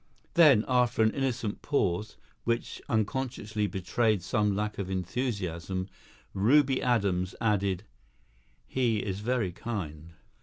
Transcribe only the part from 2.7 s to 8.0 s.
unconsciously betrayed some lack of enthusiasm, Ruby Adams added: